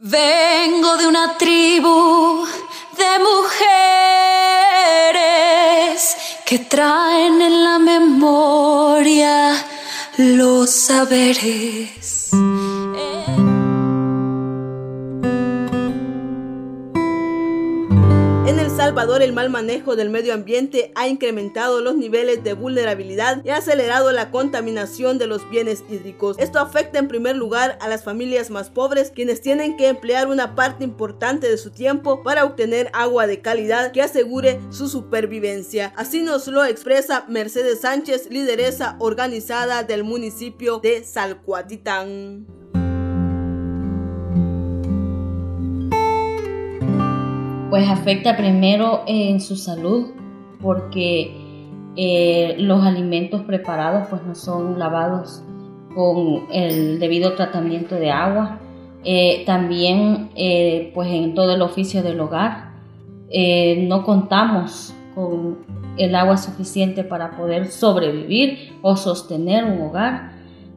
Vengo 0.00 0.96
de 0.96 1.06
una 1.06 1.38
tribu 1.38 2.44
de 2.98 3.18
mujeres 3.20 3.60
que 6.44 6.58
traen 6.58 7.40
en 7.40 7.62
la 7.62 7.78
memoria 7.78 9.54
los 10.16 10.70
saberes. 10.70 12.30
El 18.94 19.32
mal 19.32 19.50
manejo 19.50 19.96
del 19.96 20.08
medio 20.08 20.32
ambiente 20.32 20.92
ha 20.94 21.08
incrementado 21.08 21.80
los 21.80 21.96
niveles 21.96 22.44
de 22.44 22.52
vulnerabilidad 22.52 23.44
y 23.44 23.50
ha 23.50 23.56
acelerado 23.56 24.12
la 24.12 24.30
contaminación 24.30 25.18
de 25.18 25.26
los 25.26 25.48
bienes 25.50 25.84
hídricos. 25.90 26.36
Esto 26.38 26.60
afecta 26.60 27.00
en 27.00 27.08
primer 27.08 27.36
lugar 27.36 27.76
a 27.80 27.88
las 27.88 28.04
familias 28.04 28.50
más 28.50 28.70
pobres, 28.70 29.10
quienes 29.10 29.40
tienen 29.40 29.76
que 29.76 29.88
emplear 29.88 30.28
una 30.28 30.54
parte 30.54 30.84
importante 30.84 31.48
de 31.48 31.58
su 31.58 31.70
tiempo 31.70 32.22
para 32.22 32.44
obtener 32.44 32.88
agua 32.92 33.26
de 33.26 33.40
calidad 33.40 33.92
que 33.92 34.00
asegure 34.00 34.60
su 34.70 34.88
supervivencia. 34.88 35.92
Así 35.96 36.22
nos 36.22 36.46
lo 36.46 36.64
expresa 36.64 37.24
Mercedes 37.28 37.80
Sánchez, 37.80 38.28
lideresa 38.30 38.96
organizada 39.00 39.82
del 39.82 40.04
municipio 40.04 40.78
de 40.78 41.04
Salcuatitán. 41.04 42.46
Pues 47.74 47.90
afecta 47.90 48.36
primero 48.36 49.02
en 49.04 49.40
su 49.40 49.56
salud 49.56 50.12
porque 50.62 51.34
eh, 51.96 52.54
los 52.56 52.84
alimentos 52.84 53.42
preparados 53.42 54.06
pues 54.08 54.22
no 54.22 54.36
son 54.36 54.78
lavados 54.78 55.42
con 55.92 56.46
el 56.52 57.00
debido 57.00 57.34
tratamiento 57.34 57.96
de 57.96 58.12
agua. 58.12 58.60
Eh, 59.02 59.42
también 59.44 60.30
eh, 60.36 60.92
pues 60.94 61.10
en 61.10 61.34
todo 61.34 61.52
el 61.52 61.62
oficio 61.62 62.04
del 62.04 62.20
hogar 62.20 62.74
no 63.88 64.04
contamos 64.04 64.94
con 65.16 65.58
el 65.98 66.14
agua 66.14 66.36
suficiente 66.36 67.02
para 67.02 67.36
poder 67.36 67.66
sobrevivir 67.72 68.72
o 68.82 68.96
sostener 68.96 69.64
un 69.64 69.80
hogar 69.80 70.30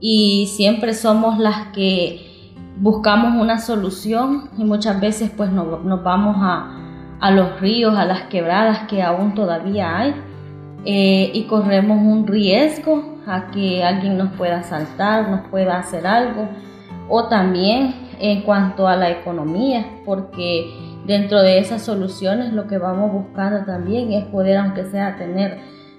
y 0.00 0.46
siempre 0.46 0.94
somos 0.94 1.38
las 1.38 1.66
que 1.74 2.37
buscamos 2.80 3.40
una 3.40 3.58
solución 3.58 4.50
y 4.56 4.64
muchas 4.64 5.00
veces 5.00 5.30
pues 5.36 5.50
nos, 5.50 6.02
vamos 6.02 6.36
a, 6.40 7.30
los 7.30 7.60
ríos, 7.60 7.96
a 7.96 8.04
las 8.04 8.22
quebradas 8.24 8.86
que 8.88 9.02
aún 9.02 9.34
todavía 9.34 9.98
hay 9.98 10.14
eh, 10.84 11.30
y 11.34 11.44
corremos 11.44 11.98
un 11.98 12.26
riesgo 12.26 13.18
a 13.26 13.50
que 13.50 13.84
alguien 13.84 14.16
nos 14.16 14.32
pueda 14.32 14.58
asaltar, 14.58 15.28
nos 15.28 15.48
pueda 15.48 15.78
hacer 15.78 16.06
algo 16.06 16.48
o 17.08 17.24
también 17.28 17.94
en 18.20 18.42
cuanto 18.42 18.86
a 18.86 18.96
la 18.96 19.10
economía 19.10 19.84
porque 20.04 21.02
dentro 21.06 21.40
de 21.40 21.58
esas 21.58 21.82
soluciones 21.82 22.52
lo 22.52 22.68
que 22.68 22.78
vamos 22.78 23.12
buscando 23.12 23.64
también 23.64 24.12
es 24.12 24.24
poder 24.26 24.56
aunque 24.56 24.84
sea 24.84 25.16
tener 25.16 25.58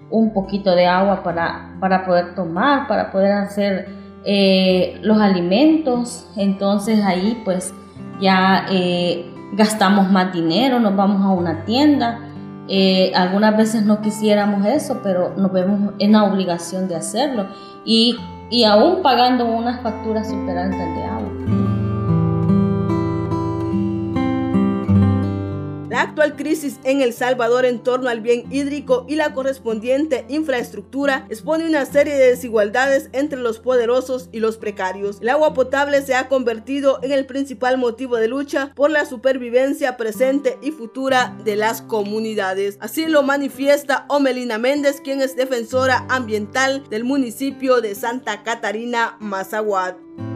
un 0.10 0.34
poquito 0.34 0.74
de 0.74 0.88
agua 0.88 1.24
para, 1.24 1.76
para 1.80 2.06
poder 2.06 2.34
tomar, 2.36 2.88
para 2.88 3.12
poder 3.12 3.34
hacer 3.34 4.09
eh, 4.26 5.00
los 5.02 5.20
alimentos, 5.20 6.28
entonces 6.36 7.04
ahí 7.04 7.42
pues 7.46 7.74
ya 8.20 8.66
eh, 8.70 9.34
gastamos 9.54 10.12
más 10.12 10.34
dinero, 10.34 10.80
nos 10.80 10.96
vamos 10.96 11.22
a 11.24 11.30
una 11.30 11.66
tienda. 11.66 12.20
Eh, 12.68 13.12
algunas 13.16 13.58
veces 13.58 13.84
no 13.84 14.02
quisiéramos 14.02 14.66
eso, 14.66 15.00
pero 15.02 15.34
nos 15.36 15.52
vemos 15.52 15.94
en 15.98 16.12
la 16.12 16.24
obligación 16.26 16.88
de 16.88 16.96
hacerlo 16.96 17.48
y, 17.84 18.16
y 18.52 18.64
aún 18.64 19.02
pagando 19.02 19.46
unas 19.46 19.82
facturas 19.82 20.30
super 20.30 20.58
altas 20.58 20.96
de 20.96 21.04
agua. 21.04 21.59
Actual 26.10 26.36
crisis 26.36 26.80
en 26.84 27.02
El 27.02 27.14
Salvador 27.14 27.66
en 27.66 27.80
torno 27.80 28.10
al 28.10 28.22
bien 28.22 28.52
hídrico 28.52 29.06
y 29.08 29.16
la 29.16 29.34
correspondiente 29.34 30.26
infraestructura 30.28 31.26
expone 31.30 31.68
una 31.68 31.86
serie 31.86 32.16
de 32.16 32.30
desigualdades 32.30 33.10
entre 33.14 33.40
los 33.40 33.60
poderosos 33.60 34.28
y 34.32 34.40
los 34.40 34.58
precarios. 34.58 35.20
El 35.22 35.30
agua 35.30 35.54
potable 35.54 36.02
se 36.02 36.16
ha 36.16 36.28
convertido 36.28 37.00
en 37.04 37.12
el 37.12 37.26
principal 37.26 37.78
motivo 37.78 38.18
de 38.18 38.28
lucha 38.28 38.74
por 38.76 38.90
la 38.90 39.06
supervivencia 39.06 39.98
presente 39.98 40.58
y 40.62 40.72
futura 40.72 41.38
de 41.46 41.56
las 41.56 41.82
comunidades. 41.84 42.78
Así 42.82 43.06
lo 43.06 43.22
manifiesta 43.22 44.06
Omelina 44.10 44.58
Méndez, 44.58 45.02
quien 45.02 45.22
es 45.22 45.36
defensora 45.36 46.06
ambiental 46.10 46.84
del 46.90 47.04
municipio 47.04 47.82
de 47.82 47.94
Santa 47.94 48.42
Catarina, 48.44 49.16
Mazaguat. 49.20 50.29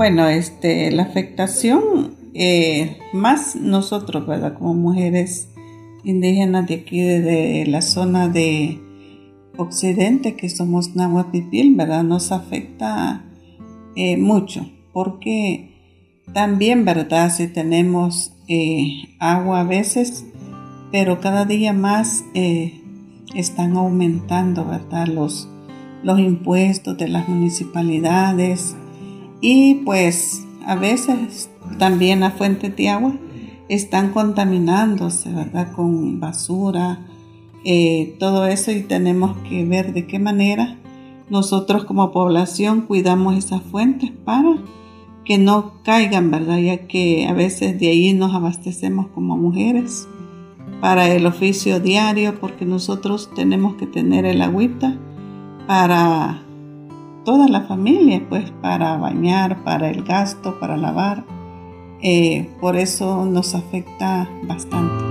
Bueno, 0.00 0.30
este, 0.30 0.90
la 0.90 1.02
afectación, 1.02 2.14
eh, 2.32 2.96
más 3.12 3.54
nosotros, 3.54 4.26
¿verdad? 4.26 4.54
Como 4.54 4.72
mujeres 4.72 5.50
indígenas 6.04 6.66
de 6.66 6.74
aquí, 6.76 7.02
de, 7.02 7.66
la 7.66 7.82
zona 7.82 8.30
de 8.30 8.80
Occidente, 9.58 10.36
que 10.36 10.48
somos 10.48 10.96
Nahuapipil, 10.96 11.74
¿verdad? 11.74 12.02
Nos 12.02 12.32
afecta 12.32 13.26
eh, 13.94 14.16
mucho, 14.16 14.70
porque 14.94 15.68
también, 16.32 16.86
¿verdad? 16.86 17.30
Si 17.30 17.48
tenemos 17.48 18.32
eh, 18.48 19.02
agua 19.18 19.60
a 19.60 19.64
veces, 19.64 20.24
pero 20.90 21.20
cada 21.20 21.44
día 21.44 21.74
más 21.74 22.24
están 23.34 23.76
aumentando, 23.76 24.64
¿verdad? 24.64 25.08
Los, 25.08 25.46
los 26.02 26.18
impuestos 26.18 26.96
de 26.96 27.08
las 27.08 27.28
municipalidades, 27.28 28.76
y 29.40 29.76
pues 29.86 30.46
a 30.66 30.74
veces 30.74 31.50
también 31.78 32.20
las 32.20 32.34
fuentes 32.34 32.74
de 32.76 32.88
agua 32.88 33.14
están 33.68 34.12
contaminándose, 34.12 35.32
¿verdad? 35.32 35.72
Con 35.72 36.20
basura, 36.20 37.06
eh, 37.64 38.16
todo 38.18 38.46
eso 38.46 38.72
y 38.72 38.82
tenemos 38.82 39.36
que 39.48 39.64
ver 39.64 39.92
de 39.92 40.06
qué 40.06 40.18
manera 40.18 40.76
nosotros 41.28 41.84
como 41.84 42.10
población 42.10 42.82
cuidamos 42.82 43.36
esas 43.36 43.62
fuentes 43.62 44.10
para 44.10 44.56
que 45.24 45.38
no 45.38 45.74
caigan, 45.84 46.30
¿verdad? 46.30 46.58
Ya 46.58 46.88
que 46.88 47.26
a 47.28 47.32
veces 47.32 47.78
de 47.78 47.88
ahí 47.88 48.12
nos 48.12 48.34
abastecemos 48.34 49.06
como 49.08 49.36
mujeres 49.36 50.08
para 50.80 51.08
el 51.14 51.26
oficio 51.26 51.78
diario 51.78 52.40
porque 52.40 52.64
nosotros 52.64 53.30
tenemos 53.36 53.74
que 53.74 53.86
tener 53.86 54.24
el 54.24 54.42
agüita 54.42 54.98
para 55.66 56.42
toda 57.30 57.46
la 57.46 57.60
familia, 57.60 58.26
pues 58.28 58.50
para 58.60 58.96
bañar, 58.96 59.62
para 59.62 59.88
el 59.88 60.02
gasto, 60.02 60.58
para 60.58 60.76
lavar. 60.76 61.24
Eh, 62.02 62.50
por 62.60 62.74
eso 62.74 63.24
nos 63.24 63.54
afecta 63.54 64.28
bastante. 64.42 65.04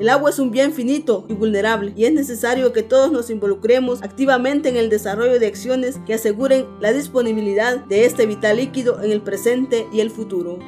El 0.00 0.10
agua 0.10 0.28
es 0.28 0.38
un 0.38 0.50
bien 0.50 0.74
finito 0.74 1.24
y 1.30 1.32
vulnerable 1.32 1.94
y 1.96 2.04
es 2.04 2.12
necesario 2.12 2.74
que 2.74 2.82
todos 2.82 3.10
nos 3.10 3.30
involucremos 3.30 4.02
activamente 4.02 4.68
en 4.68 4.76
el 4.76 4.90
desarrollo 4.90 5.38
de 5.40 5.46
acciones 5.46 5.98
que 6.04 6.12
aseguren 6.12 6.66
la 6.78 6.92
disponibilidad 6.92 7.82
de 7.86 8.04
este 8.04 8.26
vital 8.26 8.58
líquido 8.58 9.02
en 9.02 9.12
el 9.12 9.22
presente 9.22 9.86
y 9.94 10.00
el 10.00 10.10
futuro. 10.10 10.58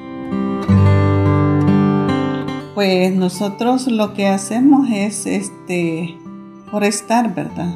Pues 2.74 3.14
nosotros 3.14 3.86
lo 3.86 4.14
que 4.14 4.26
hacemos 4.26 4.88
es 4.90 5.26
este 5.26 6.16
forestar, 6.72 7.32
¿verdad? 7.32 7.72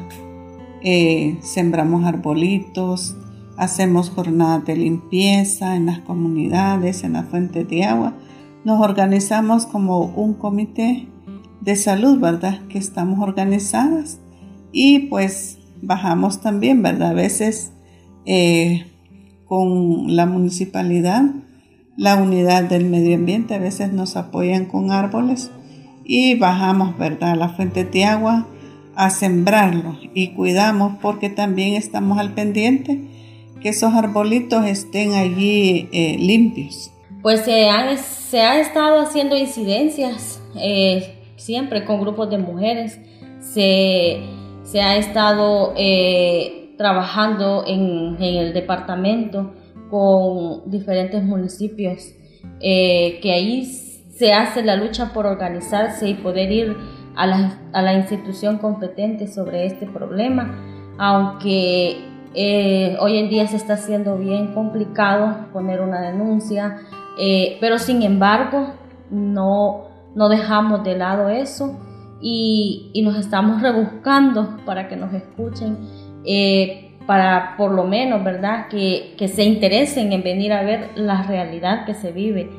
Eh, 0.83 1.37
sembramos 1.41 2.03
arbolitos, 2.03 3.15
hacemos 3.55 4.09
jornadas 4.09 4.65
de 4.65 4.75
limpieza 4.75 5.77
en 5.77 5.85
las 5.85 5.99
comunidades, 5.99 7.05
en 7.05 7.13
las 7.13 7.29
fuentes 7.29 7.65
de 7.69 7.85
agua. 7.85 8.13
Nos 8.65 8.81
organizamos 8.81 9.65
como 9.65 10.01
un 10.01 10.33
comité 10.33 11.07
de 11.61 11.77
salud, 11.77 12.19
¿verdad? 12.19 12.59
Que 12.67 12.77
estamos 12.77 13.19
organizadas 13.19 14.19
y 14.73 15.07
pues 15.07 15.59
bajamos 15.81 16.41
también, 16.41 16.81
¿verdad? 16.81 17.11
A 17.11 17.13
veces 17.13 17.71
eh, 18.25 18.85
con 19.45 20.13
la 20.13 20.25
municipalidad 20.25 21.23
la 21.99 22.15
unidad 22.15 22.63
del 22.63 22.85
medio 22.85 23.15
ambiente. 23.15 23.53
A 23.53 23.59
veces 23.59 23.91
nos 23.91 24.15
apoyan 24.15 24.65
con 24.65 24.91
árboles 24.91 25.51
y 26.05 26.35
bajamos, 26.35 26.97
¿verdad?, 26.97 27.35
la 27.35 27.49
fuente 27.49 27.83
de 27.83 28.05
agua 28.05 28.47
a 28.95 29.09
sembrarlo 29.09 29.97
y 30.13 30.29
cuidamos 30.29 30.97
porque 31.01 31.29
también 31.29 31.75
estamos 31.75 32.17
al 32.17 32.33
pendiente 32.33 33.01
que 33.61 33.69
esos 33.69 33.93
arbolitos 33.93 34.65
estén 34.65 35.13
allí 35.13 35.89
eh, 35.91 36.15
limpios. 36.17 36.91
Pues 37.21 37.41
se, 37.41 37.69
han, 37.69 37.97
se 37.97 38.41
ha 38.41 38.61
estado 38.61 39.01
haciendo 39.01 39.35
incidencias 39.37 40.41
eh, 40.55 41.19
siempre 41.35 41.83
con 41.83 41.99
grupos 41.99 42.29
de 42.29 42.37
mujeres. 42.37 42.97
Se, 43.41 44.21
se 44.63 44.81
ha 44.81 44.95
estado 44.95 45.73
eh, 45.75 46.73
trabajando 46.77 47.65
en, 47.67 48.15
en 48.23 48.35
el 48.35 48.53
departamento 48.53 49.53
con 49.89 50.69
diferentes 50.69 51.23
municipios, 51.23 52.13
eh, 52.61 53.19
que 53.21 53.31
ahí 53.31 53.65
se 53.65 54.33
hace 54.33 54.63
la 54.63 54.75
lucha 54.75 55.13
por 55.13 55.25
organizarse 55.25 56.09
y 56.09 56.13
poder 56.13 56.51
ir 56.51 56.77
a 57.15 57.25
la, 57.25 57.59
a 57.73 57.81
la 57.81 57.93
institución 57.93 58.57
competente 58.57 59.27
sobre 59.27 59.65
este 59.65 59.85
problema, 59.85 60.95
aunque 60.97 61.97
eh, 62.33 62.97
hoy 62.99 63.17
en 63.17 63.29
día 63.29 63.47
se 63.47 63.55
está 63.55 63.73
haciendo 63.73 64.17
bien 64.17 64.53
complicado 64.53 65.47
poner 65.51 65.81
una 65.81 66.01
denuncia, 66.01 66.77
eh, 67.17 67.57
pero 67.59 67.79
sin 67.79 68.03
embargo 68.03 68.73
no, 69.09 69.85
no 70.15 70.29
dejamos 70.29 70.83
de 70.83 70.97
lado 70.97 71.29
eso 71.29 71.79
y, 72.21 72.91
y, 72.93 73.01
nos 73.01 73.17
estamos 73.17 73.61
rebuscando 73.61 74.57
para 74.65 74.87
que 74.87 74.95
nos 74.95 75.13
escuchen, 75.13 75.77
para 77.09 77.55
por 77.57 77.71
lo 77.71 77.85
menos, 77.85 78.23
¿verdad?, 78.23 78.67
que, 78.67 79.15
que 79.17 79.27
se 79.27 79.41
interesen 79.41 80.13
en 80.13 80.21
venir 80.21 80.53
a 80.53 80.61
ver 80.61 80.91
la 80.93 81.23
realidad 81.23 81.83
que 81.87 81.95
se 81.95 82.11
vive. 82.11 82.51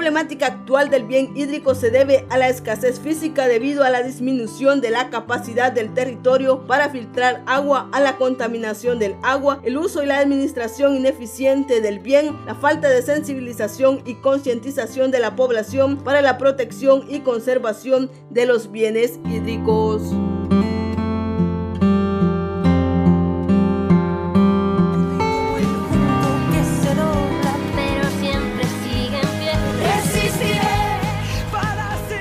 Problemática 0.00 0.46
actual 0.46 0.88
del 0.88 1.04
bien 1.04 1.36
hídrico 1.36 1.74
se 1.74 1.90
debe 1.90 2.24
a 2.30 2.38
la 2.38 2.48
escasez 2.48 2.98
física 2.98 3.46
debido 3.48 3.84
a 3.84 3.90
la 3.90 4.02
disminución 4.02 4.80
de 4.80 4.88
la 4.88 5.10
capacidad 5.10 5.72
del 5.72 5.92
territorio 5.92 6.66
para 6.66 6.88
filtrar 6.88 7.42
agua, 7.44 7.90
a 7.92 8.00
la 8.00 8.16
contaminación 8.16 8.98
del 8.98 9.14
agua, 9.22 9.60
el 9.62 9.76
uso 9.76 10.02
y 10.02 10.06
la 10.06 10.16
administración 10.16 10.96
ineficiente 10.96 11.82
del 11.82 11.98
bien, 11.98 12.34
la 12.46 12.54
falta 12.54 12.88
de 12.88 13.02
sensibilización 13.02 14.00
y 14.06 14.14
concientización 14.14 15.10
de 15.10 15.20
la 15.20 15.36
población 15.36 15.98
para 15.98 16.22
la 16.22 16.38
protección 16.38 17.04
y 17.06 17.20
conservación 17.20 18.10
de 18.30 18.46
los 18.46 18.72
bienes 18.72 19.20
hídricos. 19.26 20.00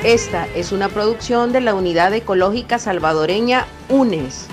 Esta 0.10 0.48
es 0.56 0.72
una 0.72 0.90
producción 0.90 1.52
de 1.52 1.62
la 1.62 1.76
Unidad 1.76 2.12
Ecológica 2.16 2.80
Salvadoreña 2.80 3.68
UNES. 3.90 4.49